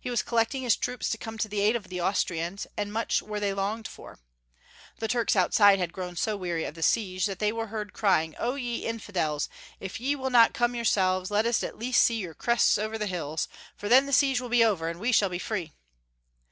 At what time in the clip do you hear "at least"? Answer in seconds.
11.62-12.02